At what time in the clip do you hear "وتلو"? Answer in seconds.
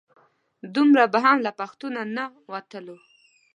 2.51-2.97